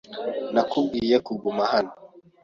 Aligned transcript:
Nakubwiye 0.53 1.15
kuguma 1.25 1.63
hano. 1.71 1.93